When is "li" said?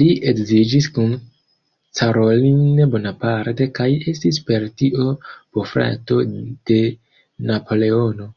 0.00-0.06